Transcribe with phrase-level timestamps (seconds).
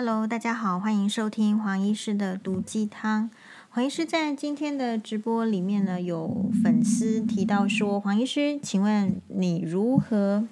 [0.00, 3.28] Hello，大家好，欢迎收听黄医师的毒鸡汤。
[3.68, 10.46] 黄医师在今天的直播里面呢，有粉丝提到说，黄医师，请问你如何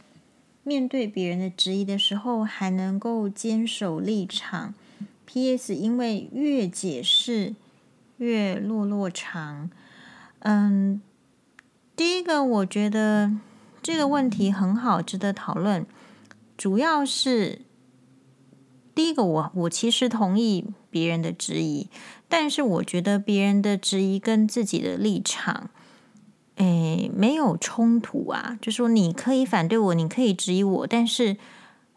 [0.64, 4.74] 面对别人的质疑的时候，还能够坚守立场
[5.26, 5.76] ？P.S.
[5.76, 7.54] 因为越解释
[8.16, 9.70] 越落落长。
[10.40, 11.00] 嗯，
[11.94, 13.30] 第一个，我觉得
[13.80, 15.86] 这个问题很好，值得讨论，
[16.56, 17.60] 主要是。
[18.96, 21.88] 第一个我，我其实同意别人的质疑，
[22.30, 25.68] 但是我觉得别人的质疑跟自己的立场，
[26.54, 28.58] 诶，没有冲突啊。
[28.58, 31.36] 就说你可以反对我，你可以质疑我，但是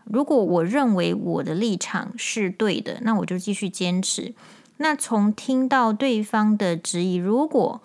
[0.04, 4.34] 如果我认为我的立场是对的，那我就继续坚持。
[4.76, 7.81] 那从听到对方的质疑，如果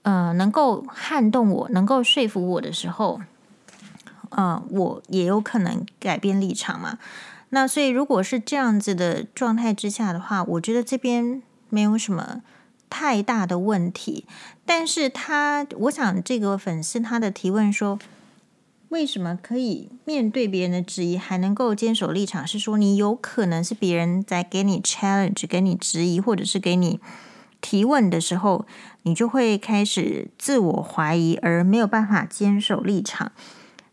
[0.00, 3.20] 呃能够撼动我，能够说服我的时候，
[4.30, 6.98] 呃，我也有可能改变立场嘛。
[7.56, 12.42] 那所以，如果是这样子的状态之下的话，我觉得这边没有什么
[12.90, 14.26] 太大的问题。
[14.66, 17.98] 但是他，我想这个粉丝他的提问说，
[18.90, 22.46] 为什么可以面对别人的质疑还能够坚守立场？
[22.46, 27.00] 是说你有可能是别人在给你 challenge、给你质疑，或者是给你
[27.62, 28.66] 提问的时候，
[29.04, 33.32] 你就会开始自我怀疑，而没有办法坚守立场。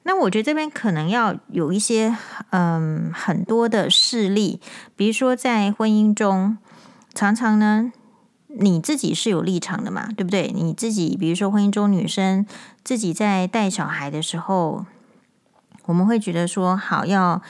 [0.04, 2.16] 那我觉得这边可能要有一些
[2.50, 4.60] 嗯很多的事例，
[4.96, 6.58] 比如说在婚姻中，
[7.14, 7.92] 常常呢
[8.48, 10.52] 你自己是有立场的嘛，对不对？
[10.54, 12.46] 你自己比如说婚姻中女生
[12.84, 14.86] 自己在带小孩的时候，
[15.86, 17.42] 我们会觉得说好要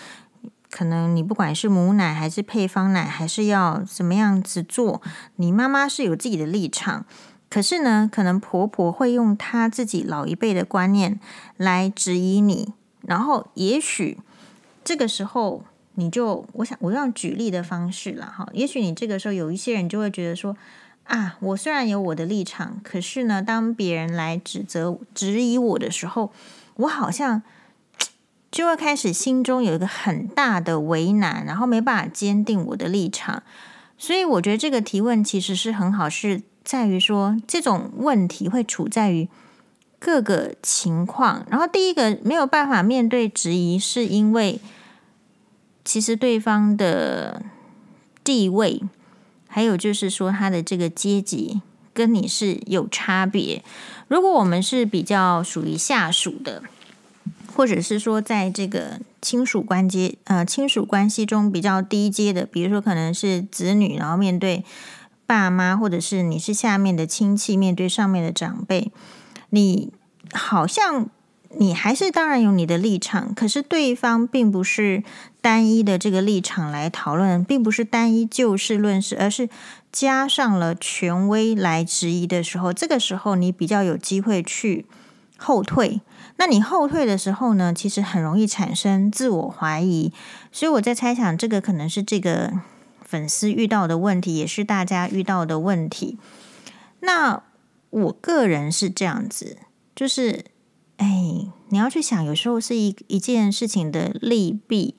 [0.70, 5.02] 可能你不管是母奶还是配方奶，还是要怎么样子做，
[5.38, 7.06] 你妈妈是有自己的立场。
[7.54, 11.20] 可是呢，可能婆婆会用她自己老一辈的观念
[11.56, 14.18] 来质疑你，然后也许
[14.84, 20.58] 这个时候你就，我想我用举例的方式了哈，也许你这个时候有一些人就会觉得说
[21.04, 26.32] 啊，我虽然有我的立场，可是呢，当别人来指责、质疑我的时候，
[26.78, 27.44] 我好像
[28.50, 33.44] 就会开始心中有一个很大的为难，然后没办法坚定我的立场，
[33.96, 36.42] 所以我觉得这个提问其实是很好，是。
[36.64, 39.28] 在于说，这种问题会处在于
[40.00, 41.46] 各个情况。
[41.50, 44.60] 然后，第一个没有办法面对质疑，是因为
[45.84, 47.44] 其实对方的
[48.24, 48.82] 地位，
[49.48, 51.62] 还有就是说他的这个阶级
[51.94, 53.62] 跟你是有差别。
[54.08, 56.64] 如果我们是比较属于下属的，
[57.54, 64.64] 或者是说在这个亲属关系呃亲属关系中比较低阶的，比如说可能是子女，然后面对。
[65.26, 68.92] 爸妈，或者是你是下面的亲戚，面对上面的长辈，
[69.50, 69.92] 你
[70.34, 71.10] 好像
[71.58, 75.04] 你还是当然有你的立场，可是对方并不是
[75.42, 79.50] 单一的这个立场来讨论，并不是单一就事论事，而是
[79.92, 84.86] 加上了权威来质疑的时候，这个时候你比较有机会去
[85.38, 86.02] 后退。
[86.38, 90.12] 那你后退的时候呢，其实很容易产生自我怀疑，
[90.52, 92.52] 所以我在猜想，这个可能是这个。
[93.14, 96.18] 粉丝遇到的问题也是大家遇到的问题。
[97.02, 97.44] 那
[97.92, 99.60] 我个人是这样子，
[99.96, 100.46] 就是，
[100.98, 101.06] 哎，
[101.70, 104.96] 你要去想，有时候是一一件事情的利弊，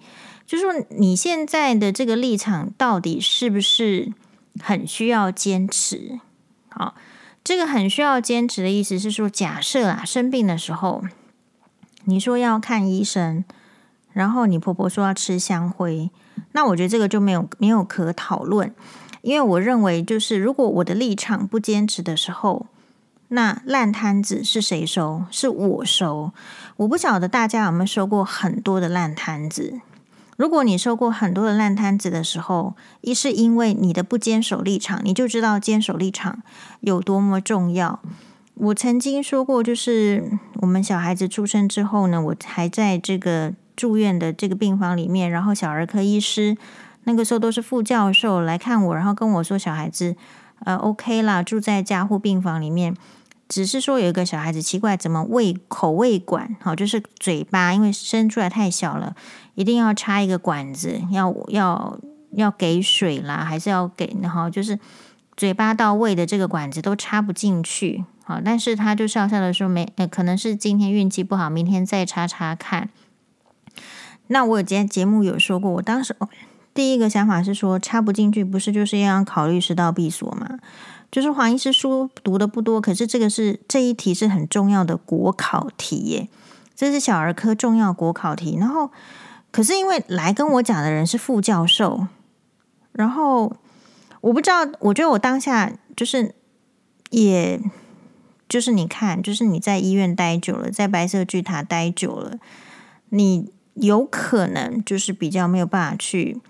[0.46, 4.12] 就是说你现在的这个立场到底是不是
[4.62, 6.20] 很需要坚持？
[6.68, 6.94] 好，
[7.42, 11.02] 这个很需要坚持的意思是说，假设啊生病的时候，
[12.04, 13.44] 你说要看医生，
[14.12, 16.10] 然后你婆婆说要吃香灰。
[16.56, 18.72] 那我觉得这个就没有没有可讨论，
[19.22, 22.66] 因为我认为就是如果我的立场不坚持的时候，
[23.28, 25.24] 那烂摊子是谁收？
[25.32, 26.30] 是我收。
[26.76, 29.80] 我不晓得大家有没有收过很多的烂摊子。
[30.36, 36.42] 如果你收过很多的烂摊子的时候，一是因为你的不坚守立场，你就知道坚守立场
[36.82, 37.98] 有多么重要。
[38.54, 43.54] 我曾经说过，就是我们小孩子出生之后呢，我还在这个。
[43.76, 46.56] 住院的这个病房里面，然后小儿科医师
[47.04, 50.16] 那个时候都是副教授来看我，然后跟我说小孩子
[50.60, 52.94] 呃 OK 啦，住在加护病房里面，
[53.48, 59.14] 只是说有一个小孩子奇怪，怎么胃口胃管好，就是嘴巴因为生出来太小了，
[59.54, 61.98] 一定要插一个管子，要要
[62.32, 64.78] 要给水啦，还是要给，然后就是
[65.36, 72.88] 嘴巴到胃的这个管子都插不进去，好，但是他就笑笑的说没，呃，可能是今天运气不好，明天再插插看。
[74.34, 76.12] 那我今天节目有说过，我当时
[76.74, 80.58] 第一个想法是说插不进去，不是就是要考虑食道闭锁吗？
[81.08, 86.28] 就是黄医师书读的不多，可是这个是这一题是很重要的国考题耶，
[86.74, 88.56] 这是小儿科重要国考题。
[88.58, 88.90] 然后，
[89.52, 92.08] 可是因为来跟我讲的人是副教授，
[92.90, 93.54] 然后
[94.20, 96.34] 我不知道，我觉得我当下就是，
[97.10, 97.60] 也
[98.48, 102.38] 就是你看，就是你在医院待久了，在白色巨塔待久了，
[103.10, 106.40] 你有可能就是比较没有办法去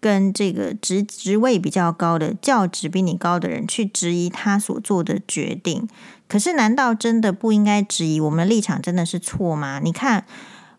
[0.00, 5.88] 跟这个职职位比较高的教职比你高的人去质疑他所做的决定。
[6.28, 9.80] 可是，难道真的不应该质疑我们的立场真的是错吗？
[9.82, 10.24] 你看。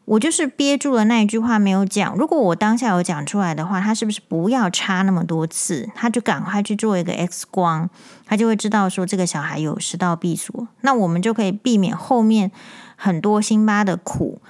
[0.10, 2.16] 我就是憋住了那一句话没有讲。
[2.16, 5.88] 如果我当下有讲出来的话，他是不是不要插那么多次？
[5.94, 7.88] 他就赶快去做一个 X 光，
[8.26, 12.52] 他就会知道说这个小孩有食道闭锁，那我们就可以避免后面
[12.96, 14.42] 很多辛巴的苦。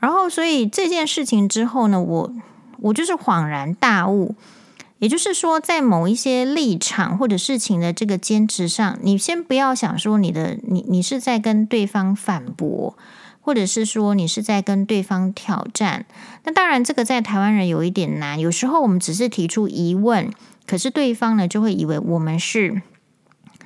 [0.00, 2.32] 然后，所以这件事情之后呢，我
[2.80, 4.34] 我就是恍然大悟，
[4.98, 12.96] 也就是说，在某一些立场或者事情的这个坚持上，你先不要想说你的你你是在跟对方反驳。
[13.40, 16.04] 或者是说你是在跟对方挑战，
[16.44, 18.38] 那当然这个在台湾人有一点难。
[18.38, 20.30] 有时候我们只是提出疑问，
[20.66, 22.82] 可是对方呢就会以为我们是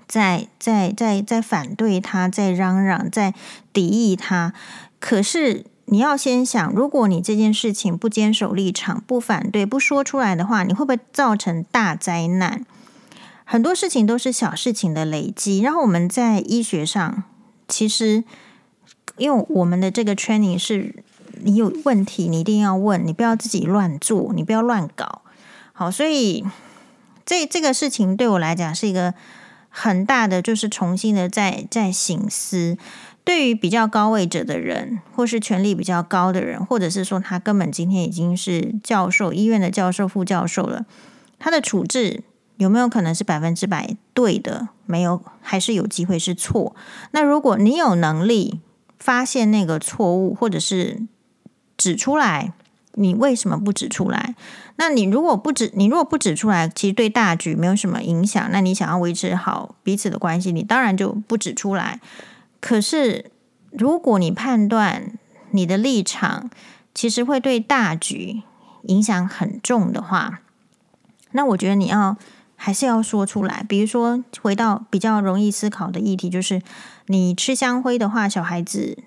[0.07, 3.35] 在在在在反对他，在嚷嚷，在
[3.73, 4.53] 敌意他。
[5.01, 12.65] 可是你要先想，如果你这件事情不坚守立场，不反对，不说出来的话，你会不会造成大灾难？
[13.45, 15.61] 很多事情都是小事情的累积。
[15.61, 17.23] 然后我们在医学上，
[17.69, 18.25] 其实。
[19.19, 21.05] 因为我们的这个 training 是，
[21.43, 25.21] 你有问题你一定要问，你不要自己乱做，你不要乱搞。
[25.75, 26.43] 好，所以
[27.27, 29.13] 这这个事情对我来讲是一个
[29.69, 32.79] 很大的，就是重新的在在醒思。
[33.25, 40.85] 对于比较高位者的人，或是权力比较高的人，或者是说他根本今天已经是教授、医院的教授、副教授了，
[41.39, 42.25] 他的处置
[42.57, 44.69] 有没有可能是百分之百对的？
[44.87, 46.75] 没有，还是有机会是错。
[47.13, 48.61] 那如果你有能力，
[48.99, 51.03] 发现那个错误，或者是
[51.77, 52.53] 指出来，
[52.95, 54.35] 你为什么不指出来？
[54.77, 58.49] 那你如果不指，你如果不指出来，其实对大局没有什么影响。
[58.51, 62.01] 那你想要维持好彼此的关系，你当然就不指出来。
[62.63, 63.31] 可是，
[63.71, 65.19] 如果你判断
[65.51, 66.49] 你的立场
[66.95, 68.41] 其实会对大局
[68.85, 70.41] 影响很重的话，
[71.33, 72.17] 那我觉得你要。
[72.65, 76.63] 还是要说出来，比如说回到比较容易思考的议题，就是
[77.07, 78.99] 你吃香灰的话，小孩子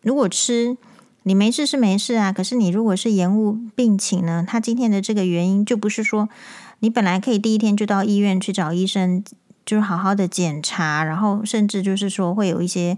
[0.00, 0.78] 如果吃，
[1.24, 2.32] 你没事是没事啊。
[2.32, 6.30] 可是你如果是延误病情呢，他今天的这个原因就不是说
[6.78, 9.22] 你本来可以第一天就到医院去找医生，
[9.66, 12.96] 就是好好的检查，然后甚至就是说会有一些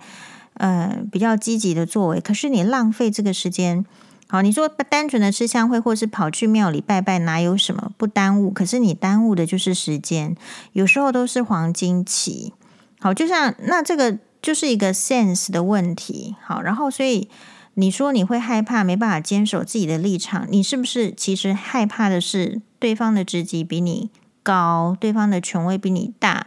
[0.55, 3.85] 呃比较积极的作为，可是你浪费这个时间。
[4.31, 8.51] 好，你说单纯的吃香会，或是跑去庙里拜拜，哪有什么不耽误？
[8.51, 10.37] 可是你耽误的就是时间，
[10.75, 12.53] 有时候都是黄金期。
[13.01, 16.37] 好，就像那这个就是一个 sense 的问题。
[16.45, 17.31] 好，然后所以
[17.73, 24.11] 你说你会害怕没办法坚守自己的立场，你是不是其实害怕的是对方的职级比你
[24.49, 26.47] 高，对方的权威比你大？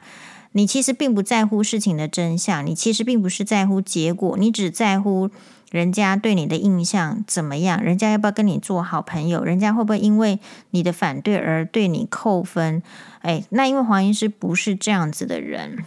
[0.54, 5.30] 你其实并不在乎事情的真相，你其实并不是在乎结果，你只在乎。
[5.72, 7.82] 人家对你的印象怎么样？
[7.82, 9.42] 人家要不要跟你做好朋友？
[9.42, 10.38] 人家会不会因为
[10.72, 12.84] 你的反对而对你扣分？
[13.22, 15.86] 哎，那因为黄医师不是这样子的人，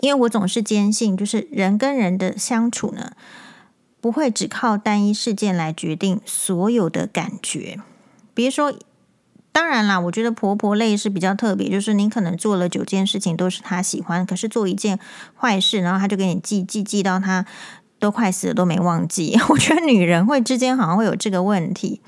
[0.00, 3.12] 因为我总是坚信，就是人跟人的相处呢，
[4.00, 7.78] 不会只靠单一事件来决定所有的感觉。
[8.34, 8.74] 比如说，
[9.56, 14.98] 当然啦，我觉得婆婆类是比较特别，就是你可能做了九件事情都是她喜欢，可是做一件
[15.34, 17.46] 坏事，然后她就给你记记记到她。
[17.98, 22.02] 都快死了都没忘记， 我觉得女人会之间好像会有这个问题，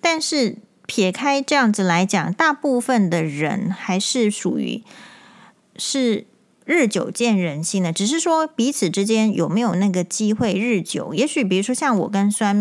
[0.00, 4.82] 但是撇开这样子来讲，大部分的人还是属于
[5.76, 6.26] 是
[6.64, 12.56] 日久见人心的，只是说彼此之间有没有那个机会日久，也许比如说像我跟酸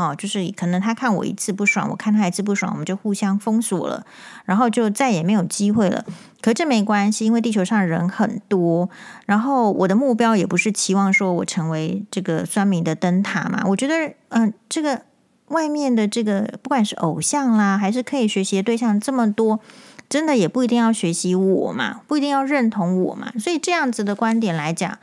[0.00, 4.06] 哦，就是可能他看我一次不爽，我看他一次不爽，我们就互相封锁了，
[4.46, 6.04] 然后就再也没有机会了。
[6.40, 8.88] 可这没关系，因为地球上人很多，
[9.26, 13.62] 然后我的目标也不是期望说我成为这个酸民的灯塔嘛。
[13.66, 15.02] 我觉得，嗯、这个
[15.48, 19.60] 外面的这个不管是偶像啦，还是可以学习的对象这么多，
[20.08, 23.30] 真的也不一定要学习我嘛，不一定要认同我嘛。
[23.38, 24.98] 所以这样子的观点来讲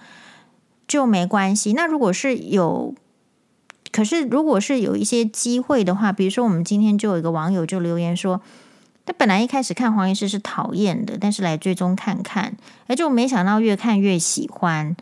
[0.88, 1.74] 就没关系。
[1.74, 2.96] 那如果是有。
[3.98, 8.40] 可是，如果是有一些机会的话，比如说我们今天就有一个网友就留言说，
[9.08, 14.96] 他本来一开始看黄医师是讨厌的，但是来追踪看看，哎，就没想到越看越喜欢。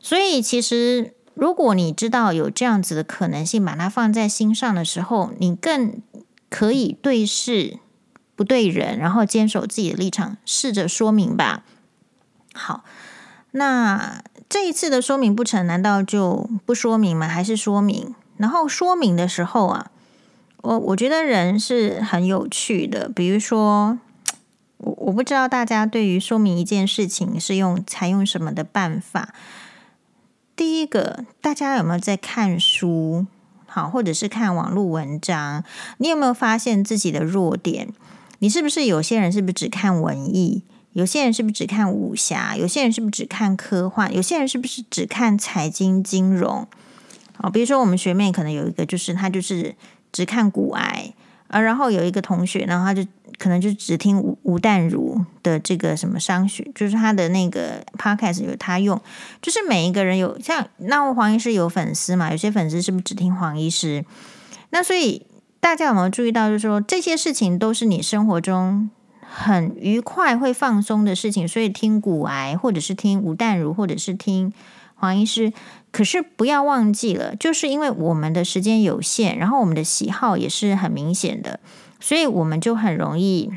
[0.00, 6.00] 所以，其实如果你知道有这样子的可能性，把它放在心上的时候，你更
[6.48, 7.78] 可以对事
[8.34, 11.62] 不对人，然后坚守自己的立场，试着说明吧。
[12.54, 12.84] 好，
[13.50, 17.28] 那这一次的说明不成，难道就不说明吗？
[17.28, 18.14] 还是说明？
[18.40, 19.90] 然后说明的时候啊，
[20.62, 23.98] 我我觉得人是很有趣的，比如说，
[24.78, 29.34] 我我不知道大家对于说明一件事情是用采用什么的办法。
[30.56, 33.26] 第一个，大家有没有在看书？
[33.66, 35.62] 好，或者是看网络文章？
[35.98, 37.92] 你有没有发现自己的弱点？
[38.38, 40.62] 你是不是有些人是不是只看文艺？
[40.94, 42.56] 有些人是不是只看武侠？
[42.56, 44.12] 有些人是不是只看科幻？
[44.14, 46.66] 有些人是不是只看财经金融？
[47.40, 49.74] 啊，比如说我们学妹可能有一个，就是她就是。
[50.12, 51.14] 只看骨癌
[51.46, 53.06] 啊，然后有一个同学，然后他就
[53.38, 59.00] 可能就只听吴吴淡如的这个什么商学，就是他的那个 podcast 有他用，
[59.40, 64.04] 就是每一个人有像那我黄医师有粉丝嘛，有些粉丝是不是只听黄医师？
[64.70, 65.24] 那所以
[65.60, 74.52] 大家有没有注意到，就是说这些事情都是你生活中很愉快会放松的事情，所以听骨癌，或者是听吴淡如，或者是听
[75.00, 75.52] 黄医师。
[75.92, 81.58] 可是不要忘记了，就是因为我们的时间有限，然后我们的喜好也是很明显的，
[81.98, 83.50] 所以我们就很容易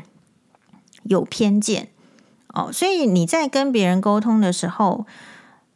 [1.04, 1.90] 有偏见
[2.48, 2.72] 哦。
[2.72, 5.06] 所以你在跟别人沟通的时候，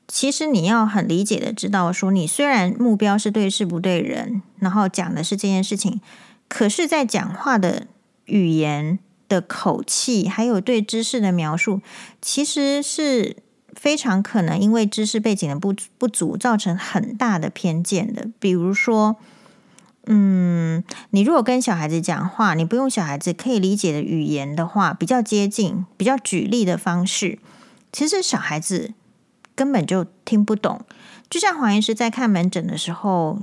[0.08, 6.00] 其实你要很理解的知道，说你虽然目标是对事不对人，然后讲的是这件事情，
[6.48, 7.86] 可是在讲话的
[8.24, 8.98] 语言
[9.28, 11.80] 的口气，还有对知识的描述，
[12.20, 13.36] 其实是。
[13.80, 18.28] 非常可能因为知识背景的不不足，造成很大的偏见的。
[18.40, 19.16] 比如说，
[20.06, 27.38] 嗯，你如果跟小孩子讲话，你不用小孩子可以理解的语言的话，比较接近、比较举例的方式，
[27.92, 28.92] 其实小孩子
[29.54, 30.80] 根本就听不懂。
[31.30, 33.38] 就像黄医师在看门诊的时候，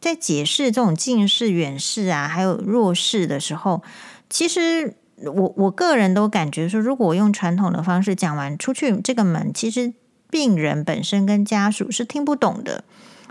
[0.00, 3.84] 在解释这种近视、远视啊，还有弱视的时候，
[4.28, 4.96] 其实。
[5.24, 9.94] 我我个人都感觉说，如果我用传统的方式讲完出去这个门，其实
[10.30, 12.84] 病人本身跟家属是听不懂的，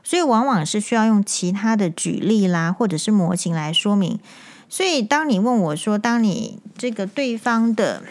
[0.03, 4.19] 所以往往是需要用其他的举例啦，或者是模型来说明。
[4.67, 8.01] 所以当你问我说，当你这个对方的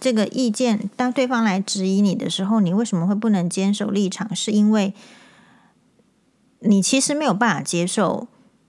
[0.00, 4.34] 这个意见，当对方来质疑你的时候，你为什么会不能坚守立场？
[4.34, 4.92] 是因为
[6.58, 8.26] 你其实没有办法接受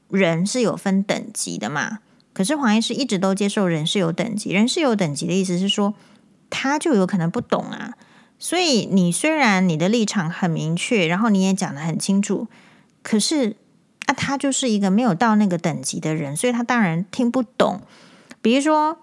[0.09, 1.99] 人是有分等级的嘛？
[2.38, 5.96] 可是黄医师一直都接受人是有等级，人是有等级的意思是说，
[6.51, 7.96] 他就有可能不懂啊。
[8.38, 12.46] 所以你虽然你的立场很明确，然后你也讲得很清楚，
[13.01, 13.56] 可是
[14.06, 17.82] 啊，他就是一个没有到那个等级的人，所以他当然听不懂。
[18.44, 19.00] 比如说，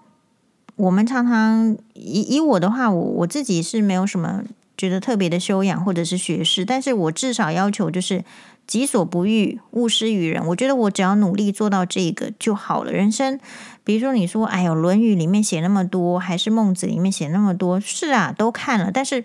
[0.77, 4.45] 我们常常以以我的话，我我自己是没有什么
[4.77, 8.23] 觉得特别的修养或者是学识，但是我至少要求就是。
[8.67, 10.45] 己所不欲，勿施于人。
[10.47, 12.91] 我觉得我只要努力做到这个就好了。
[12.91, 13.39] 人生，
[13.83, 18.91] 比如说你说，哎呦，《论语》里面写那么多，还是《孟子》里面写那么多，是啊，都看了。
[18.91, 19.23] 但是，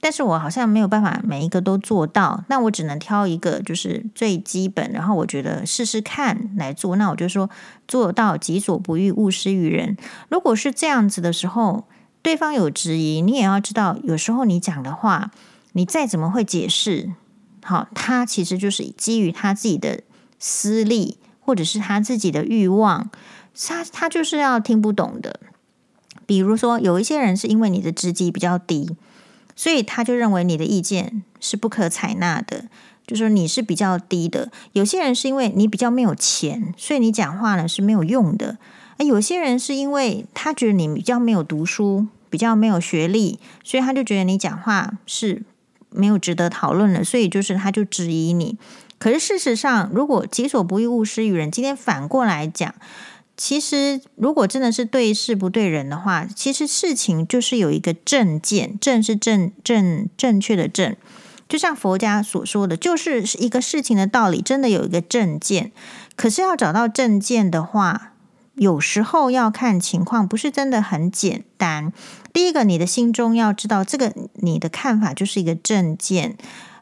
[0.00, 2.42] 但是我好像没有办法每一个都做到。
[2.48, 6.96] 那我只能挑一个，就是最基本，然后我觉得试试看来做。
[6.96, 7.48] 那我就说
[7.86, 9.96] 做到己所不欲，勿施于人。
[10.28, 11.84] 如果是这样子的时候，
[12.20, 15.30] 对方有质疑，你也要知道，有时候你讲的话，
[15.74, 17.10] 你再怎么会解释。
[17.64, 20.00] 好，他其实就是基于他自己的
[20.38, 23.08] 私利，或者是他自己的欲望，
[23.68, 25.38] 他他就是要听不懂的。
[26.26, 28.96] 比如说，有一些人是因为你的职级比较低，
[29.54, 32.64] 所以他就认为你的意见是不可采纳的，
[33.06, 34.50] 就说你是比较低的。
[34.72, 38.58] 有些人是因为你比较没有钱，所以你讲话呢是没有用的。
[38.98, 45.42] 而有些人是因为他觉得你比较没有读书，比较没有学历，所以他就觉得你讲话是。
[45.94, 48.58] 没有值得讨论的，所以就是他就质疑你。
[48.98, 51.50] 可是事实上，如果己所不欲，勿施于人。
[51.50, 52.74] 今天反过来讲，
[53.36, 60.94] 其实如果真的是对事不对人的话，其实事情就是有一个正见，正是正正正确的正。
[61.48, 65.72] 就像佛家所说的，就是一个事情的道理，真的有一个正见。
[66.14, 68.12] 可是要找到正见的话，
[68.54, 71.92] 有时候要看情况，不是真的很简单。
[72.32, 76.36] 第一个，你的心中要知道，这个你的看法就是一个正见。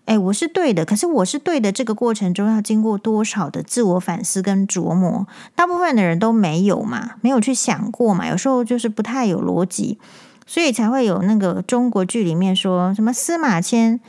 [0.06, 5.26] 诶，我是对的，可是我是对的，这个过程中要经过多少的自我反思跟琢磨？
[5.54, 8.26] 大部分的人都没有嘛，没有去想过嘛。
[8.28, 9.98] 有时候就是不太有逻辑，
[10.46, 14.00] 所以才会有那个中国剧里面说什么司马迁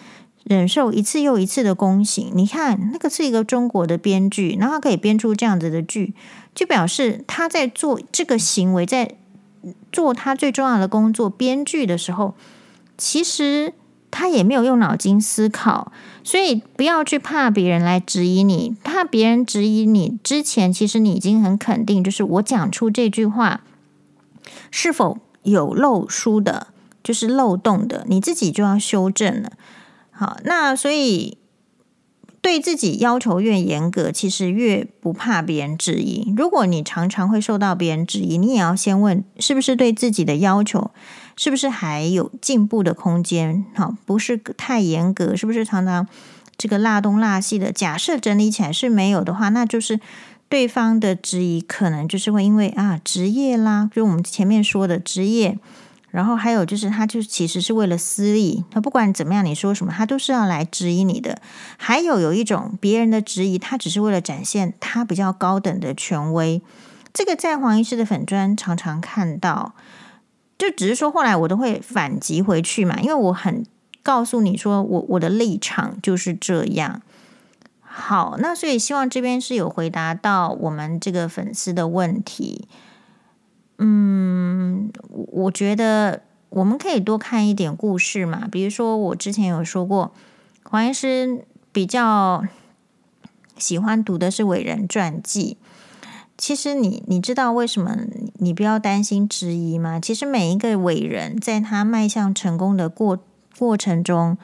[0.44, 2.32] 忍受一次又一次的宫刑。
[2.34, 6.16] 你看，那个是一个中国的编剧，然后可以编出这样子的剧。
[6.56, 9.16] 就表示他在做这个行为，在
[9.92, 12.36] 做他最重要的工作——编剧的时候，
[12.98, 13.74] 其实
[14.10, 15.92] 他也没有用脑筋思考。
[16.24, 23.62] 所以不要去怕别人来质疑你，怕别人质疑你之前，其实你已经很肯定，就是我讲出这句话
[24.70, 26.68] 是否有漏书的，
[27.04, 29.52] 就是漏洞的，你自己就要修正了。
[30.12, 31.38] 好，那所以。
[32.42, 36.34] 对自己要求越严格，其实越不怕别人质疑。
[36.36, 40.90] 如果你常常会受到别人质疑，你也要先问，是不是对自己的要求，
[41.38, 43.64] 是不是还有进步的空间？
[43.76, 46.08] 好，不是太严格，是不是常常
[46.58, 47.72] 这个拉东拉西的？
[47.72, 50.00] 假设整理起来是没有的话，那就是
[50.50, 55.60] 对方的质疑可能就是会因为啊职业啦，就我们前面说的职业。
[56.12, 61.42] 然后还有就是，他就其实是为了私利，他不管怎么样，你说什么，他都是要来质疑你的。
[61.78, 66.62] 还有有一种别人的质疑，他只是为了展现他比较高等的权威。
[67.14, 69.74] 这个在黄医师的粉专常常看到，
[70.58, 73.66] 就只是说后来我都会反击回去嘛，因为我很
[74.04, 77.02] 告诉你说我我的立场就是这样。
[77.82, 82.68] 好，那所以希望这边是有回答到我们这个粉丝的问题。
[83.78, 88.48] 嗯，我觉得我们可以多看一点故事嘛。
[88.52, 90.14] 比如说，我之前有说过，
[90.64, 92.44] 黄医师比较
[93.58, 95.58] 喜欢读的是伟人传记。
[96.38, 97.96] 其实你你知道为什么
[98.40, 100.00] 你不要担心质疑吗？
[100.00, 103.20] 其实每一个伟人在他迈向成功的过
[103.60, 104.38] 过程中，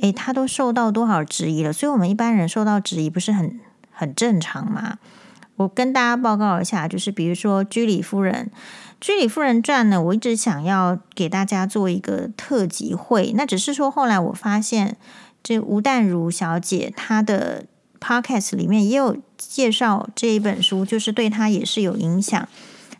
[0.00, 1.72] 诶，他都受到多少质疑了？
[1.72, 3.58] 所以，我们一般人受到质疑不是很
[3.90, 4.98] 很正常吗？
[5.62, 8.50] 我跟大家报告一下，就是比如说居里夫人，
[9.00, 14.96] 居里夫人传呢，我一直想要给大家做一个特辑会，那只是说后来我发现，
[15.42, 17.64] 这吴淡如小姐她的
[18.00, 22.48] podcast 里面也有介绍这一本书，就是对她也是有影响。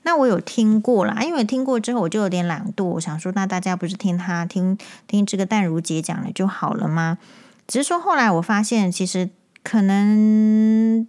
[0.05, 7.19] 那我有听过啦，因为听过之后我就有点懒惰，我想说，那大家不是听她听听这个淡如姐讲了就好了吗？
[7.67, 9.31] 只是说后来我发现，其实
[9.65, 11.07] 可能。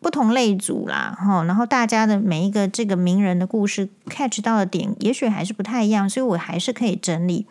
[0.00, 7.46] 不同类组啦，哈，然后大家的每一个这个名人的故事 catch 到的点，也许还是不太一样，所以我还是可以整理。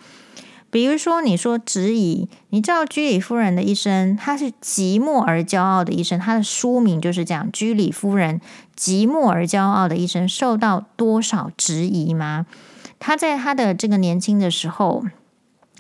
[0.70, 8.40] 比如说，你说质疑，你知道居里夫人的一生，她是寂寞而骄傲的一生，她的书名就是这样：居里夫人
[8.78, 12.46] 寂寞而骄傲的一生，受到多少质疑吗？
[13.00, 15.04] 她在她的这个年轻的时候。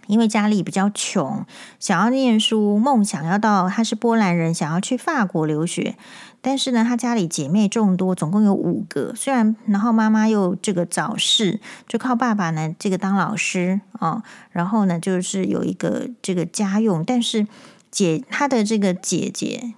[0.07, 1.45] 因为家里比较穷，
[1.81, 5.97] 想要念书，梦想要到，她是波兰人，想要去法国留学。
[6.41, 9.13] 但是呢，他家里姐妹众多，总共有五个。
[9.15, 17.03] 虽然，然后妈妈又这个早逝，就靠爸爸呢这个当老师啊、然后呢，就是有一个这个家用。
[17.03, 17.47] 但是
[17.91, 19.73] 姐她的这个姐姐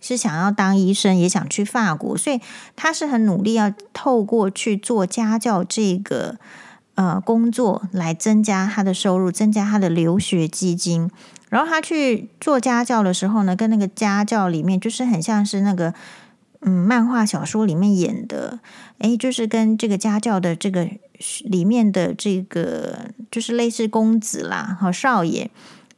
[0.00, 2.40] 是想要当医生，也想去法国，所以
[2.74, 6.36] 他是很努力要透过去做家教这个。
[6.96, 11.10] 呃，工作来增加他的收入，增加他的留学基金。
[11.56, 15.94] 然后他去做家教的时候呢，跟那个家教里面就是很像是那个
[16.60, 18.58] 嗯漫画小说里面演的，
[18.98, 20.86] 诶，就是跟这个家教的这个
[21.44, 25.50] 里面的这个就是类似公子啦和少爷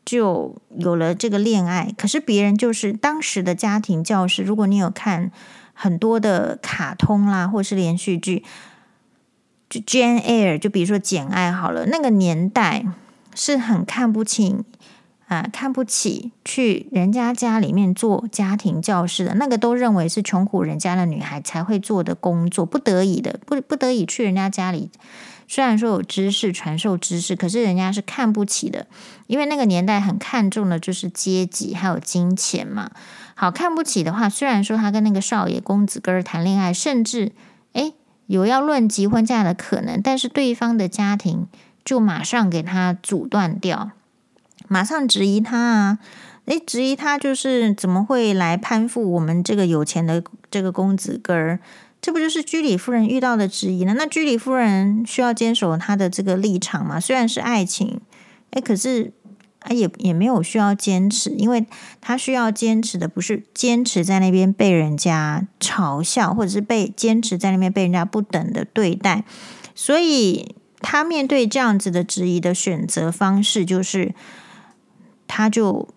[0.04, 1.92] 就有了这个恋爱。
[1.98, 5.32] 可是别人就是当时的家庭教师，如果你有看
[5.74, 8.44] 很多的卡通啦，或是连续剧。
[9.68, 12.86] 就 Jane Eyre，就比如说《简爱》好了，那个年代
[13.34, 14.56] 是很看不起
[15.28, 24.90] 啊、看不起去人家家里面做家庭教师的，那个都认为是穷苦人家的女孩才会做的工作，不得已的，不不得已去人家家里。
[25.46, 28.86] 虽然说有知识传授知识，可是人家是看不起的，
[29.26, 32.90] 因为那个年代很看重的就是阶级还有金钱嘛。
[33.34, 37.32] 好，看不起的话，虽然说他跟那个少爷公子哥儿谈恋爱，甚至
[37.74, 37.94] 诶。
[38.26, 41.48] 有要论及婚嫁的可能，但是对方的家庭
[41.82, 43.92] 就马上给他阻断掉，
[44.68, 45.98] 马上质疑他啊！
[46.44, 51.58] 诶，质疑他就是怎么会来攀附我们这个有钱的这个公子哥儿？
[52.00, 53.94] 这不就是居里夫人遇到的质疑呢？
[53.96, 57.00] 那居里夫人需要坚守她的这个立场嘛？
[57.00, 58.00] 虽然是爱情，
[58.52, 59.12] 诶，可是。
[59.60, 61.66] 啊也也没有需要坚持，因为
[62.00, 69.24] 她需要坚持的不是坚持在那边被人家嘲笑，或者是被坚持在那边被人家不等的对待，
[69.74, 74.14] 所以他面对这样子的质疑的选择方式，就是
[75.38, 75.88] 他就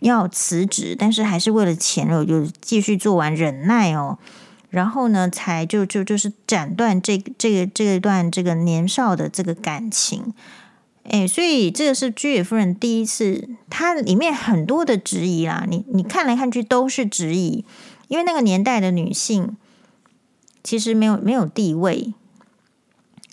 [0.00, 4.16] 要辞职，但是还是为了钱哦，就继续做完忍耐哦，
[4.70, 10.32] 然后呢，才就就就是斩断这这个这一段这个年少的这个感情。
[11.02, 17.66] 哎，所以这个是居里夫人第一次，她里面很多的质疑啦，你你看来看去都是质疑，
[18.08, 19.54] 因为那个年代的女性
[20.64, 22.14] 其实没有没有地位，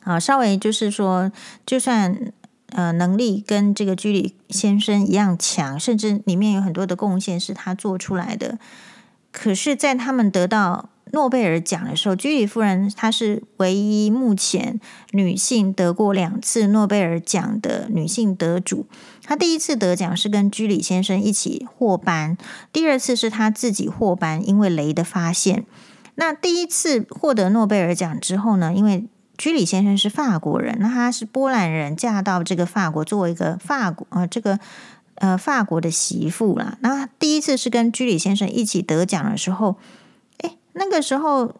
[0.04, 1.32] 啊，稍微就是说，
[1.66, 2.34] 就算
[2.72, 8.58] 呃能力跟这个居里先生一样强，甚至里面有很多的贡献是他做出来的，
[9.32, 14.80] 可是，在他们得到诺贝尔奖的时候，居里夫人她是唯一目前
[15.12, 18.86] 女性得过两次诺贝尔奖的女性得主。
[19.24, 22.38] 她第一次得奖是跟居里先生一起获颁，
[22.72, 25.66] 第二次是她自己获颁，因为镭的发现。
[26.14, 29.06] 那第一次获得诺贝尔奖之后呢，因为
[29.40, 34.60] 居里先生是法国人，那他是波兰人，嫁到这个法国，作为一个法国呃这个
[35.16, 36.78] 呃法国的媳妇啦。
[36.82, 39.78] 那第一次是跟居里先生一起得奖的时候，
[40.40, 41.56] 诶，那个时候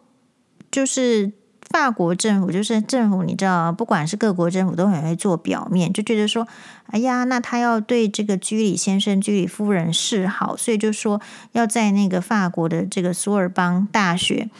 [0.70, 1.32] 就是
[1.70, 6.46] 法国政府，就是政府，你知道，不管是各国政府都很会做表面，就觉得说，
[6.88, 11.18] 哎呀，那他要对这个居里先生、居里夫人示好，所以就说
[11.52, 14.50] 要在那个法国的这个索尔邦大学。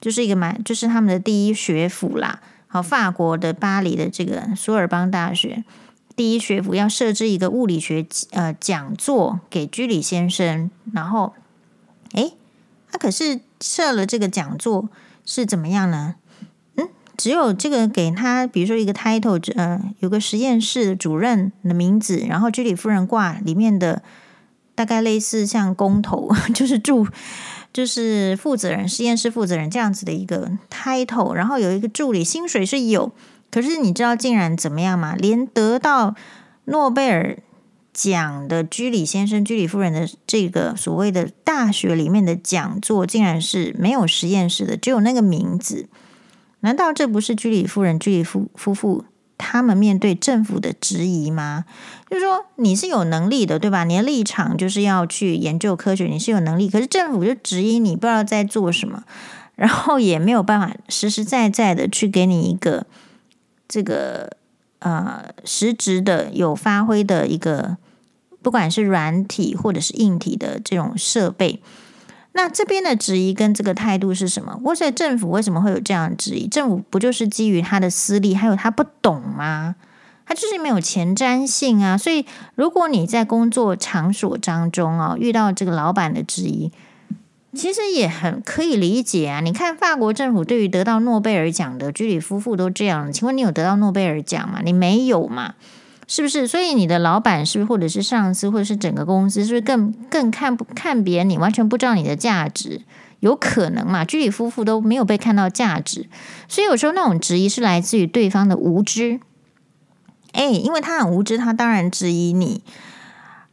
[0.00, 2.40] 就是一个蛮，就是他们的第一学府啦。
[2.66, 5.64] 好，法国的巴黎的这个索尔邦大学
[6.14, 11.34] 第一学府要设置一个物理学呃讲座给居里先生，然后，
[12.12, 12.34] 诶，
[12.90, 14.88] 他可是设了这个讲座
[15.26, 16.14] 是怎么样呢？
[16.76, 24.02] 嗯，只有这个给他，比如说一个 title，呃，有个实验室主任的名字，然后居里夫人挂里面的
[24.76, 27.08] 大概类似像工头， 就是住。
[27.72, 33.12] 就是负责人，实验室负责人这样子的一个 title，然后有一个助理，薪水是有，
[33.50, 35.14] 可是你知道竟然怎么样吗？
[35.16, 36.14] 连得到
[36.64, 37.38] 诺贝尔
[37.92, 45.88] 奖的居里先生、居里夫人的这个所谓的大学里面的讲座，竟然是没有实验室的，只有那个名字。
[46.60, 49.04] 难道这不是居里夫人、居里夫夫妇？
[49.40, 51.64] 他们面对政府的质疑吗？
[52.10, 53.84] 就是说你是有能力的，对吧？
[53.84, 56.68] 你的立场就是要去研究科学，你是有能力。
[56.68, 59.04] 可是政府就质疑你，不知道在做什么，
[59.56, 62.84] 然后也没有办法实实在在的去给你一个
[63.66, 64.36] 这个
[64.80, 67.78] 呃实质的有发挥的一个，
[68.42, 71.62] 不管是软体或者是硬体的这种设备。
[72.32, 74.58] 那这边的质疑跟这个态度是什么？
[74.64, 76.46] 我说政府为什么会有这样的质疑？
[76.46, 79.74] 政府不就是基于他的私利，还有他不懂吗？
[80.26, 81.98] 他就是没有前瞻性啊！
[81.98, 86.70] 所以如果你在工作场所当中啊，遇到这个老板的质疑，
[87.52, 89.40] 其实也很可以理解啊。
[89.40, 94.60] 你看法国政府对于得到诺贝尔奖的居里夫妇都这样，请问你有得到诺贝尔奖吗？
[94.64, 95.54] 你没有嘛？
[96.12, 96.44] 是不是？
[96.44, 101.38] 所以你的老板是不是，或者是上司，或者是整个公司，是不是更更看不看别人你？
[101.38, 102.82] 完全不知道你的价值，
[103.20, 104.04] 有可能嘛？
[104.04, 106.08] 居里夫妇都没有被看到价值，
[106.48, 109.20] 所以有时候那种质疑是来自于对方的无知。
[110.32, 112.64] 哎，因为他很无知，他当然质疑你。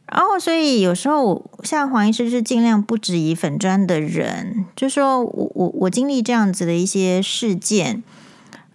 [0.06, 8.02] 然后，所以有时候像黄医师是尽量不质疑粉专的人，就说我我我经历这样子的一些事件，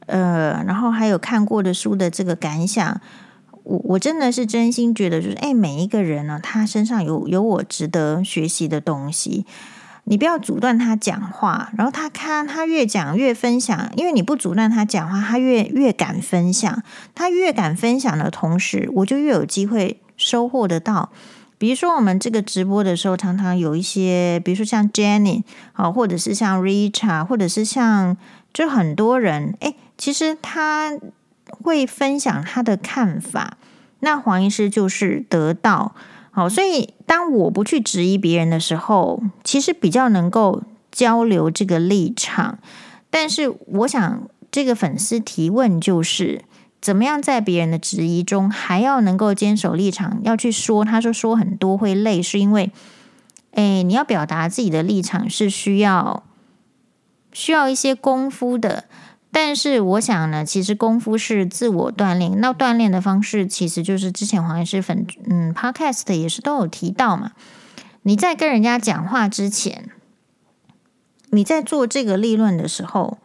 [0.05, 3.01] 呃，然后还有看过的书的这个感想。
[3.63, 9.45] 我我真的是真心觉得，就是哎，每一个人呢，他身上有有我值得学习的东西。
[10.05, 16.83] 你不要阻断他讲话，然后他看他越讲越分享，因为你不阻断他讲话，他越越敢分享。
[17.15, 21.09] 他越敢分享的同时，我就越有机会收获得到。
[21.57, 28.17] 比如说我们这个直播的时候，常常有一些，比如说像 Jenny 啊，或者是像 Richard，或者是像
[28.53, 30.91] 就很多人，哎，其实他。
[31.49, 33.57] 会分享他的看法，
[33.99, 35.95] 那黄医师就是得到
[36.31, 42.57] 好，所以当我不去质疑别人的时候，其实比较能够交流这个立场。
[43.11, 46.43] 但是我想，这个粉丝提问就是
[46.81, 50.83] 怎么样在别人的质疑中还要能够坚守立场，要去说。
[50.83, 52.71] 他说说很多会累，是因为，
[53.51, 56.23] 哎，你要表达自己的立场是需要
[57.31, 58.85] 需要一些功夫的。
[59.35, 62.39] 但是我想呢，其实功夫是自我锻炼。
[62.39, 67.31] 那锻炼的方式，其实就是之前黄医师粉嗯 Podcast 也是都有提到嘛。
[68.03, 69.89] 你在跟人家讲话之前，
[71.31, 73.17] 你在做这个立论的时候，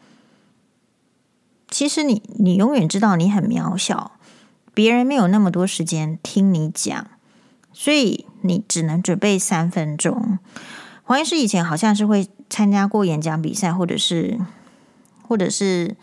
[1.69, 4.13] 其实你你永远知道你很渺小，
[4.73, 7.07] 别人没有那么多时间听你讲，
[7.75, 10.39] 所以你只能准备三分钟。
[11.05, 14.39] 黄医师以前好像是会参加过演讲比赛，或者是。
[15.29, 15.95] 或者是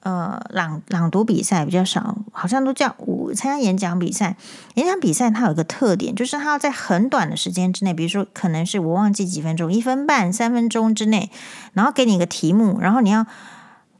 [0.00, 4.36] 呃朗朗读比赛比较少，好像都叫我参加演讲比赛。
[4.74, 11.30] 演讲比赛它有一个特点，就是它要在很短的时间之内，比如说可能是我忘记几分钟，一分半、三分钟之内，
[11.74, 13.26] 然后给你一个题目，然后你要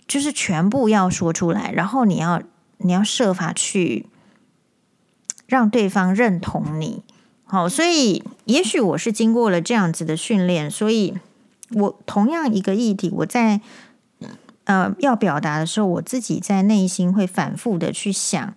[0.09, 2.43] 就是全部要说出来，然后你要
[2.79, 4.07] 你要设法去
[5.47, 7.03] 让对方认同你。
[7.45, 11.15] 好，所以也许我是经过了这样子的训练，所以
[11.71, 13.61] 我同样一个议题，我在。
[14.65, 18.55] 呃，要表达的时候，我自己在内心会反复的去想。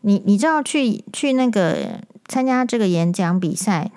[0.00, 3.90] 你你知道，去去那个参加这个演讲比赛，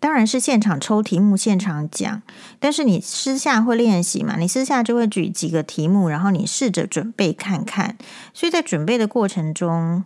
[0.00, 2.22] 当然是现场抽题目，现场讲。
[2.58, 4.36] 但是你私下会练习嘛？
[4.36, 7.96] 你私下就会举几个题目，然后你试着准备看看。
[8.32, 10.02] 所以在准备的过程中，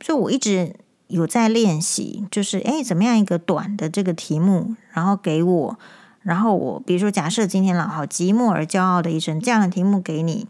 [0.00, 0.74] 就我一直
[1.06, 5.78] 有在练习，就是诶，怎么样一个短的这个题目，然后给我，
[6.24, 10.48] 然后我比如说假设今天老好寂寞而骄傲的一生这样的题目给你，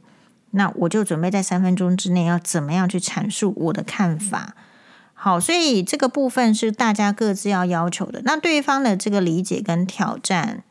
[0.53, 4.55] 那我就准备在三分钟之内要怎么样去阐述我的看法。
[5.13, 8.23] 好，所以这个部分是大家各自要要求的。
[8.25, 10.63] 那对方的这个理解跟挑战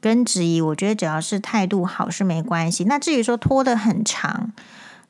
[0.00, 2.84] 跟质疑，我觉得只要是态度好是没关系。
[2.84, 4.52] 那至于说拖得很长，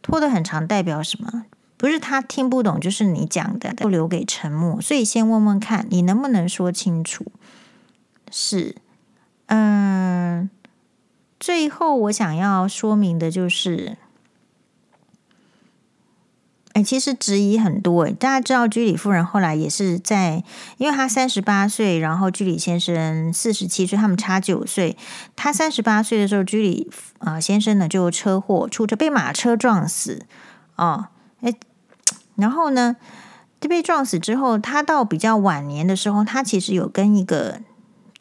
[0.01, 1.45] 拖得很长代表什么？
[1.77, 4.81] 不是他听不懂，就是你讲的都留给沉默。
[4.81, 7.27] 所以先问问看你能不能说清楚。
[8.31, 8.77] 是，
[9.47, 10.49] 嗯，
[11.39, 13.97] 最后我想要说明的就是。
[16.75, 20.43] 哎，其实质疑很多哎，大家知道居里夫人后来也是在，
[20.77, 24.97] 因为她三十八岁，然后居里先生四十七岁，他们差九岁。
[25.37, 30.27] 她三十八岁的时候，居里啊先生呢就车祸出车被马车撞死
[30.75, 31.07] 哦，
[31.43, 31.55] 哎，
[32.35, 32.97] 然后呢
[33.61, 37.61] 就被撞死之后，他到比较晚年的时候，他其实有跟一个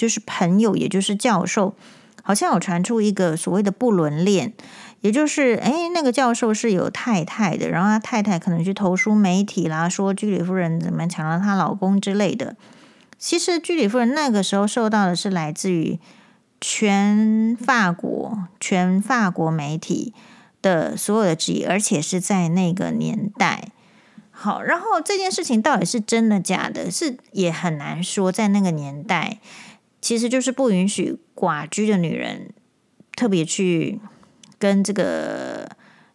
[0.04, 1.78] 就是朋友，也就是教授，
[2.24, 4.52] 好像有传出一个所谓的不伦恋。
[5.00, 12.58] 也就是，哎，那个教授是有太太的，然后他太太可能去投书媒体啦，说居里夫人怎么抢了她老公之类的。
[13.18, 15.98] 其实居里夫人那个时候受到的是来自于
[16.60, 20.14] 全法国、全法国媒体
[20.62, 23.70] 的所有的质疑，而且是在那个年代。
[24.36, 28.32] 好，然后这件事情到底是真的假的，是也很难说。
[28.32, 29.38] 在那个年代，
[30.04, 32.52] 其实就是不允许寡居的女人
[33.16, 34.00] 特别去。
[34.60, 35.68] 跟这个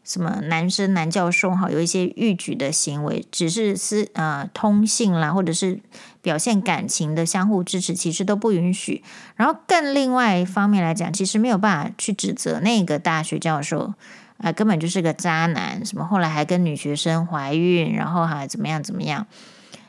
[0.02, 5.78] 什么男生男教授哈有一些逾矩的行为，只是私呃通信啦，或者是
[6.22, 9.02] 表现感情的相互支持，其实都不允许。
[9.36, 13.92] 然后更另外一方面来讲，其实没有办法去指责那个大学教授
[14.38, 19.26] 啊、根本就是个渣男，什么后来还跟女学生怀孕，然后还怎么样怎么样。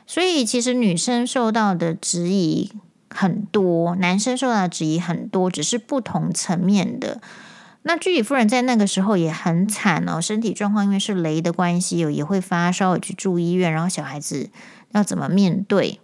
[0.06, 2.70] 所以其实女生受到的质疑
[3.10, 7.20] 很多，男生受到的质疑很多，只是不同层面的。
[7.82, 14.50] 那居里夫人在那个时候也很惨哦，身体状况因为是雷的关系，有也会发烧，去住医院，然后小孩子
[14.92, 15.98] 要怎么面对？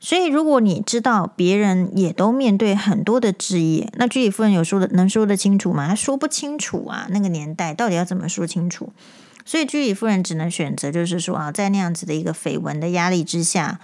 [0.00, 5.86] 所以如果你知道别人也都面对很多的质疑，那居里夫人有说的能说得清楚吗？
[5.86, 8.92] 她说不清楚啊，那个年代到底要怎么说清楚？
[9.44, 13.78] 所以居里夫人只能选择就是说啊，在那样子的一个绯闻的压力之下。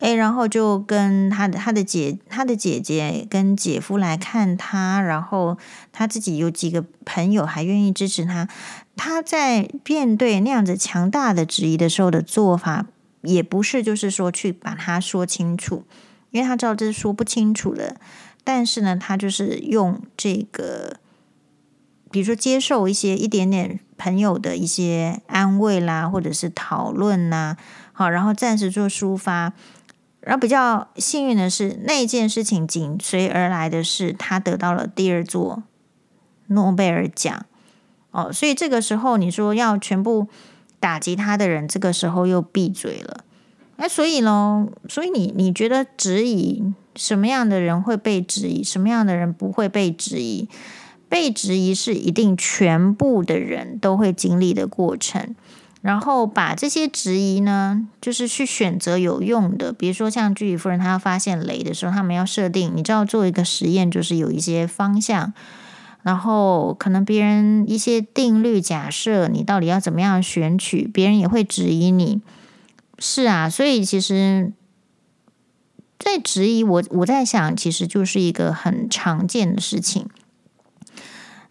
[0.00, 5.56] 哎，然后就跟他的他的姐他的姐姐跟姐夫来看他，然后
[5.92, 8.48] 他自己有几个朋友还愿意支持他。
[8.96, 12.86] 他在面对那样子强大的质疑的时候的做法，
[13.22, 15.84] 也不是就是说去把他说清楚，
[16.32, 17.96] 因为他知道这是说不清楚的。
[18.42, 20.96] 但是呢，他就是用这个，
[22.10, 27.56] 比如说接受一些一点点朋友的一些安慰啦，或者是讨论呐，
[27.92, 29.54] 好，然后暂时做抒发。
[30.24, 35.62] 然后比较幸运的是，那件事情紧随而来的是，他得到了第二座
[36.46, 37.44] 诺贝尔奖。
[38.10, 40.28] 哦，所以这个时候你说要全部
[40.80, 43.24] 打击他的人，这个时候又闭嘴了。
[43.76, 50.48] 哎，所以呢，所以你你觉得质疑什么样的人会被质疑，什么样的人不会被质疑？
[51.08, 55.34] 被质疑是一定全部的人都会经历的过程。
[55.84, 65.34] 然后把这些质疑呢，就是去选择有用的，比如说像居里夫人，她要发现雷的时候，他们要设定，你知道做一个实验，就是有一些方向，
[66.00, 72.22] 然后可能别人一些定律假设，你到底要怎么样选取，别人也会质疑你。
[72.98, 74.54] 是啊，所以其实，
[75.98, 80.08] 在质疑我，我在想，其实就是一个很常见的事情。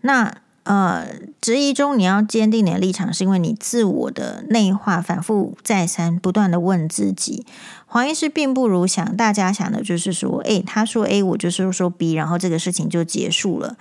[0.01, 0.37] 那。
[0.63, 1.05] 呃，
[1.41, 7.45] 质疑中你要坚定你的立场，是因为你自我的内化，反复再三，不断的问自己。
[7.85, 13.75] 黄医师并不如想大家想的，就是说，诶，他说 A，我就是说 B，然后这个事情就结束了。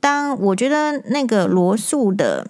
[0.00, 2.46] 当我觉得那个罗素的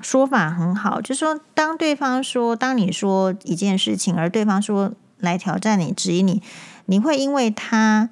[0.00, 6.42] 说法很好，就是说，当对方说，当你说一件事情，而对方说来挑战你、质疑你，
[6.86, 8.08] 你会因为他。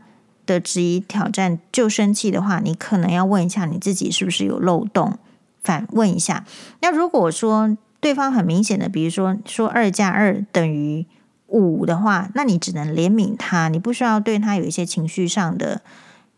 [0.48, 5.18] 的质疑挑战就生气的话，你可能要问一下你自己是不是有漏洞，
[5.62, 6.46] 反问一下。
[6.80, 11.04] 那如果说对方很明显的，比如说说二加二等于
[11.48, 15.82] 五的话，那你只能怜悯他，你不需要对他有一些情绪上的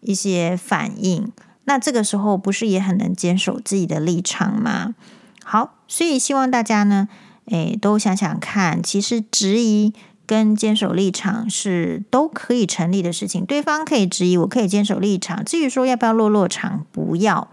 [0.01, 1.31] 一些反应。
[1.65, 4.97] 那这个时候不是也很能坚守自己的立场吗？
[5.45, 7.09] 好，所以希望大家呢，
[7.47, 9.95] 诶，都想想看，其实质疑。
[10.31, 13.45] 跟坚守立场是都可以成立的事情。
[13.45, 15.45] 对方可以质疑，我可以坚守立场。
[15.45, 17.51] 至于说要不要落落场，不要。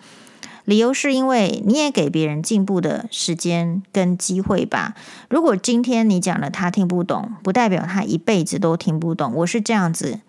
[0.63, 4.93] 理由是因为你也给别人进步的时间跟机会吧。
[5.27, 9.33] 如果今天你讲了他听不懂，不代表他一辈子都听不懂。
[9.37, 10.19] 我是这样子，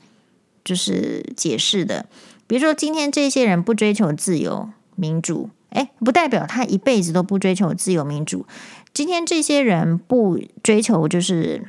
[0.64, 2.06] 就是解释的。
[2.46, 8.46] 比如说今天这些人不追求自由民主，诶，不代表他一辈子都不追求自由民主。
[8.94, 11.66] 今天这些人不追求就是。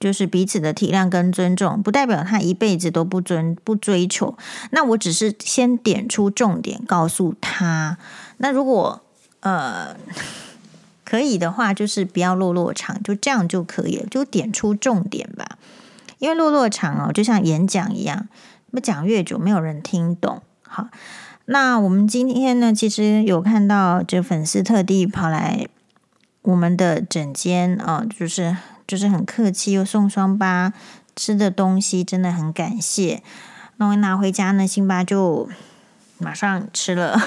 [0.00, 4.36] 就是彼此的体谅跟尊重，不代表他一辈子都不尊不追求。
[4.70, 7.98] 那我只是先点出重点，告诉他。
[8.36, 9.02] 那如果
[9.40, 9.96] 呃
[11.04, 15.58] 可以的话，就是不要落落场，就这样就可以了，就点出重点吧。
[16.18, 18.28] 因为落落场哦，就像演讲一样，
[18.70, 20.42] 那么讲越久，没有人听懂。
[20.62, 20.88] 好，
[21.46, 25.66] 那我们今天呢，其实有看到这粉丝特地跑来
[26.42, 28.56] 我们的整间啊，就是。
[28.88, 30.72] 就是很客气，又送双巴
[31.14, 33.22] 吃的东西，真的很感谢。
[33.76, 35.46] 那我拿回家呢，辛巴就
[36.16, 37.20] 马上吃了。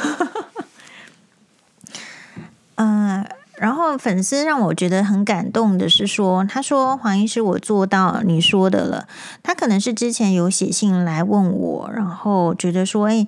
[2.75, 3.23] 嗯、
[3.57, 9.07] 然后粉丝让我觉得很感动的是说，他说黄医师，我做到你说的了。
[9.43, 13.27] 他可能是之前有写信来问我，然后觉得说，哎，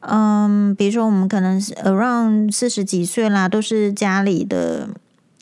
[0.00, 4.88] 嗯，比如说我们可能是 around 四十几岁啦，都是家里的。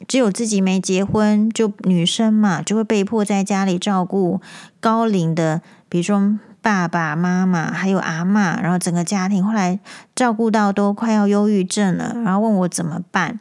[0.07, 4.41] 只有自己没结婚，就女生嘛，就会被迫在家里照顾
[4.81, 9.79] 高龄的，比如说爸爸妈妈，还有阿嬷，然后整个家庭后来
[10.15, 13.39] 照顾到都快要忧郁症了，然后问我怎么办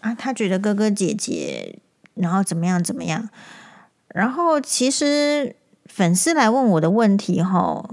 [0.00, 0.14] 啊？
[0.14, 1.78] 他觉得哥哥姐姐，
[2.14, 3.28] 然后怎么样怎么样？
[4.08, 5.54] 然后其实
[5.86, 7.88] 粉丝来问我的问题，哈，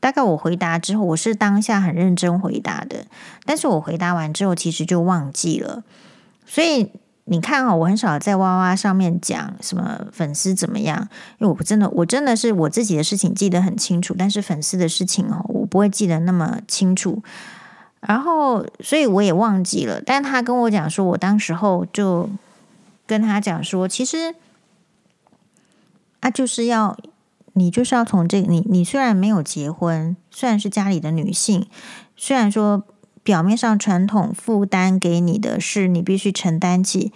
[0.00, 3.06] 大概我回答之后，我是当下很认真回答的，
[3.44, 5.84] 但是我回答完之后，其实就忘记了。
[6.52, 6.90] 所以
[7.26, 11.08] 你看哈，我很少在哇哇上面讲什么粉丝怎么样，
[11.38, 17.22] 因为我真的，我真的是我自己的事情记得很清楚，但是粉丝的事情哦，我不会记得那么清楚。
[18.00, 20.02] 然后，所以我也忘记了。
[20.04, 22.28] 但他跟我讲说，我当时候就
[23.06, 24.34] 跟他讲说，其实
[26.18, 26.98] 啊，就是要
[27.52, 31.68] 你就是要从这个，你你虽然没有结婚，虽然是家里的女性，
[32.16, 32.82] 虽然说。
[33.22, 37.12] 表面上传统负担给你的是你必须承担起，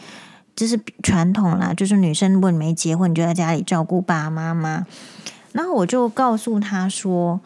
[0.54, 1.72] 这是传统啦。
[1.72, 4.86] 就是女生如果你没结婚，你就在家里照顾爸爸妈妈。
[5.52, 7.40] 然后我就告诉他说：“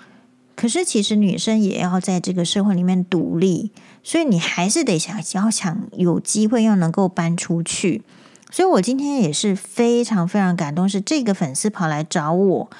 [0.57, 3.71] 可是其实女生也要在这个社会里面独立，
[4.03, 8.03] 所以你还是得想要想有机会要能够搬出去。”
[8.51, 12.71] 所以，我今天也是非常非常感动，是这个粉丝跑来找我，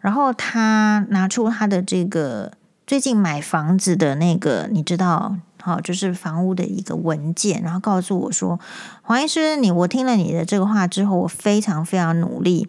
[0.00, 2.52] 然后他拿出他的这个。
[2.92, 8.60] 最近买房子的那个，你知道，好，就是房屋的一个文件，然后告诉我说
[9.00, 12.68] ：“黄医师，你我听了你的这个话之后，我非常非常努力。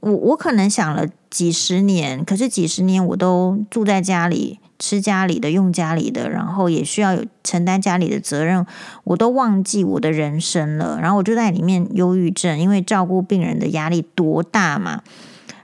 [0.00, 8.64] 我我可能想了几十年，可是几十年我都住在家里，吃家里的，用家里的，然后也需要有承担家里的责任，
[9.04, 10.98] 我都忘记我的人生了。
[10.98, 15.02] 然后我就在里面忧郁症，因为照顾病人的压力多大嘛。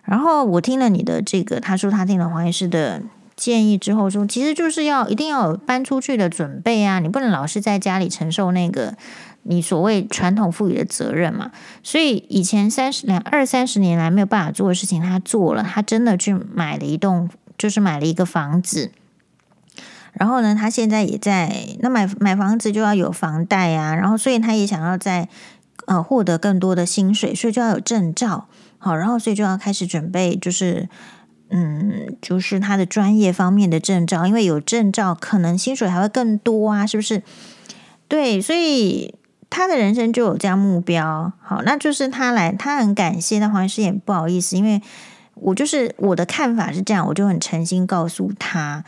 [0.03, 3.01] 然后我听了你的这个，他说他听了黄医师的。”
[3.37, 7.01] 建议之后说，其实就是要一定要有搬出去的准备啊！
[7.01, 8.97] 你不能老是在家里承受那个
[9.43, 11.51] 你所谓传统赋予的责任嘛。
[11.83, 18.91] 所以以前三十两二三十年来没有办法做的事情，他做了，他真的去买了一栋，就是买了一个房子。
[20.15, 25.29] 然后呢，他现在也在那买买房子就要有房贷啊，然后所以他也想要在
[25.87, 28.49] 呃获得更多的薪水，所以就要有证照。
[28.79, 30.89] 好，然后所以就要开始准备，就是。
[31.49, 31.93] 嗯，
[32.27, 37.23] 就是他的专业方面的证照，因为有证照，可能薪水还会更多啊，是不是？
[38.09, 39.15] 对，所以
[39.49, 41.33] 他的人生就有这样目标。
[41.41, 44.83] 好，那就是他来，他很感谢，但黄医师也不好意思，因为
[45.35, 48.83] 我就是我的看法是这样，我就很诚心告诉他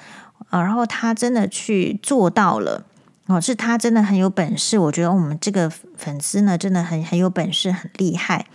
[0.48, 2.86] 啊，然后他真的去做到了
[3.28, 4.76] 哦，是他真的很有本事。
[4.76, 8.46] 我觉得我们这个粉丝呢，真的很很有本事，很厉害。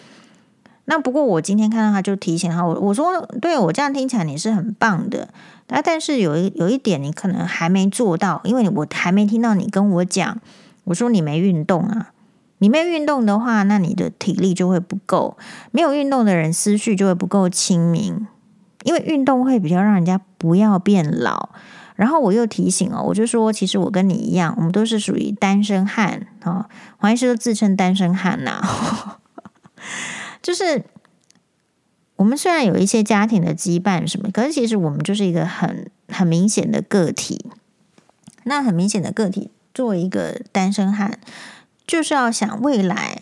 [0.85, 5.29] 那不过我今天看到他就提醒他，我我说，对，我这样听起来你是很棒的，
[5.65, 10.39] 但但是有一有一点你可能还没做到，因为我还没听到你跟我讲，
[10.85, 12.11] 我说你没运动啊，
[12.57, 15.37] 你没运动的话，那你的体力就会不够，
[15.71, 18.27] 没有运动的人思绪就会不够清明，
[18.83, 21.49] 因为运动会比较让人家不要变老。
[21.95, 26.67] 然后我又提醒哦，我就说其实我跟你一样，我们都是属于单身汉啊，
[26.97, 28.59] 黄医师都自称单身汉呐、
[30.43, 30.83] 就是
[32.17, 37.47] 我们虽然有一些家庭的羁绊什么，可是其实我们就是一个很很明显的个体。
[38.43, 41.17] 那很明显的个体，作为一个单身汉，
[41.87, 43.21] 就是要想未来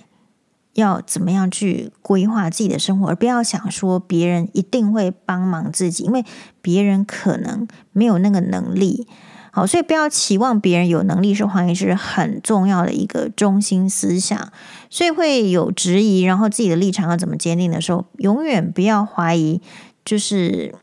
[0.74, 6.26] 要怎么样去规划自己的生活，而不要想说别人一定会帮忙自己，因为
[6.60, 9.08] 别人可能没有那个能力。
[9.52, 14.52] 好，所以不要期望别人有能力，是黄医师很重要的一个中心思想。
[14.90, 19.62] 所以会有质疑，然后自己的立场要怎么坚定的时候，永远不要怀疑，
[20.06, 20.74] 就是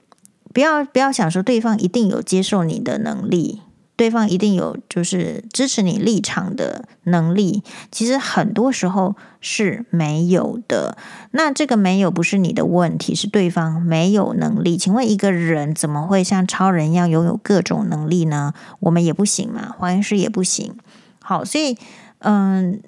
[0.53, 3.63] 不要不要想说对方一定有接受你的能力。
[3.99, 10.97] 对方一定有就是支持你立场的能力，其实很多时候是没有的。
[11.33, 14.77] 那这个没有不是你的问题，是对方没有能力。
[14.77, 18.55] 请问一个人怎么会像超人一样拥有各种能力呢？
[18.79, 20.77] 我们也不行嘛，黄医师也不行。
[21.21, 21.77] 好，所以
[22.21, 22.81] 嗯，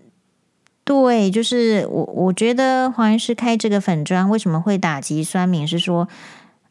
[0.84, 6.06] 对，就是我我觉得黄医师开这个粉专为什么会打击酸民，是说。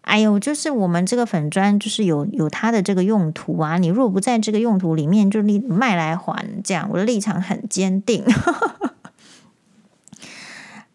[0.02, 3.78] 哎呦，就是我们这个粉砖，就是有有它的这个用途啊。
[3.78, 6.90] 你如果不在这个用途里面，就立卖来还这样。
[6.92, 8.24] 我的立场很坚定。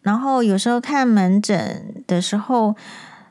[0.03, 2.75] 然后有时候看门诊的时候，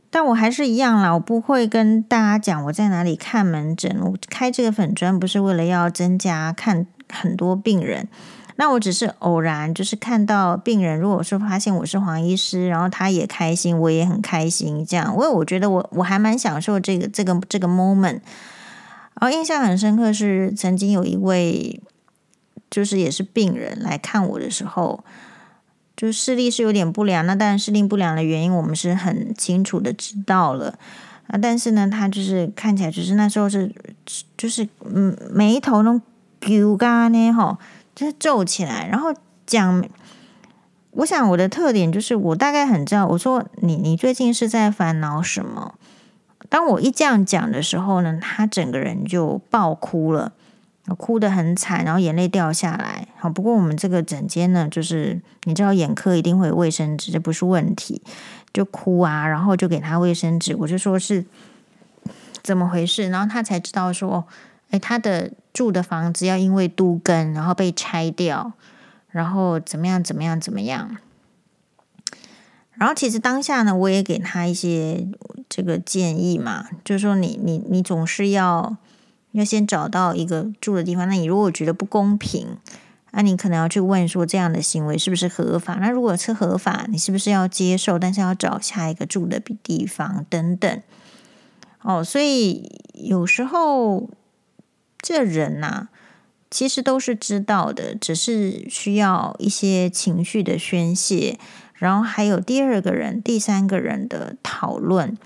[0.09, 3.95] 但我还是一样啦，我不会跟大家讲我在哪里看门诊。
[4.01, 8.07] 我开这个粉砖不是为了要增加看很多病人。
[8.55, 18.21] 那我只是偶然，就是看到病人，如果说发现我是黄医师，然后他也开心，我也很开心，这样，因为我觉得我我还蛮享受这个这个这个 moment。
[19.19, 21.81] 然后印象很深刻是，曾经有一位
[22.69, 25.03] 就是也是病人来看我的时候，
[25.95, 30.77] 就视力是有点不良，那当然视力不良的原因我们是很清楚的知道了
[31.27, 33.73] 啊，但是呢，他就是看起来就是那时候是
[34.37, 35.99] 就是嗯眉头都
[36.39, 37.57] 皱干呢哈。
[37.95, 39.13] 就是皱起来，然后
[39.45, 39.83] 讲，
[40.91, 43.05] 我想我的特点就是我大概很知道。
[43.07, 45.75] 我说你你最近是在烦恼什么？
[46.49, 50.33] 当我一这样讲的时候呢，他整个人就爆哭了，
[50.97, 53.07] 哭得很惨，然后眼泪掉下来。
[53.17, 58.01] 好，不过我们这个诊间呢，就是你知道眼科一定会有卫生纸，这不是问题，
[58.51, 61.25] 就哭啊，然后就给他卫生纸，我就说是
[62.41, 64.25] 怎么回事，然后他才知道说。
[64.71, 68.53] 诶，他的住的房子要因为都更，然后被拆掉，
[69.09, 70.97] 然后怎么样怎么样怎么样？
[72.73, 75.07] 然后其实当下呢，我也给他一些
[75.47, 78.75] 这个建议嘛，就是说你你你总是要
[79.33, 81.07] 要先找到一个住的地方。
[81.07, 82.57] 那你如果觉得不公平，
[83.11, 85.75] 那你可能要去问说这样的行为是不是合法？
[85.75, 87.99] 那如果是合法，你是不是要接受？
[87.99, 90.81] 但是要找下一个住的地方等等。
[91.83, 94.09] 哦，所以有时候。
[95.03, 95.89] 这人呐、
[96.49, 101.37] 其实都是知道的，只是需要一些情绪的宣泄，
[101.75, 105.17] 然后还有第二个人、第三个人的讨论。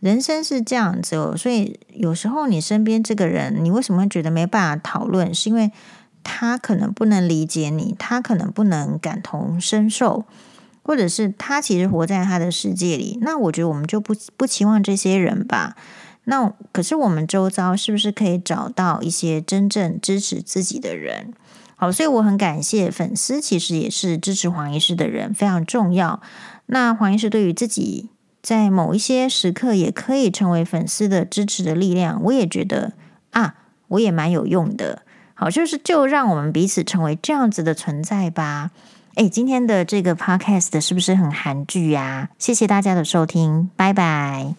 [0.00, 5.32] 人生是这样子哦，所以有时候你身边这个人，你为什么觉得没办法讨论？
[5.32, 5.70] 是因为
[6.22, 10.24] 他可能不能理解你，他可能不能感同身受，
[10.82, 13.18] 或者是他其实活在他的世界里。
[13.22, 15.76] 那我觉得我们就不不期望这些人吧。
[16.24, 21.32] 那可是我们周遭是不是可以找到一些真正支持自己的人？
[21.76, 26.20] 好，所以我很感谢粉丝，其实也是支持黄医师的人，非常重要。
[26.66, 28.08] 那黄医师对于自己
[28.40, 32.92] 在某一些时刻也可以成为粉丝的支持的力量，我也觉得
[33.32, 33.56] 啊，
[33.88, 35.02] 我也蛮有用的。
[35.34, 38.70] 好，就是就让我们彼此成为这样子的存在吧。
[39.16, 42.30] 诶，今天的这个 podcast 是不是很韩剧呀？
[42.38, 44.54] 谢谢大家的收听，拜拜。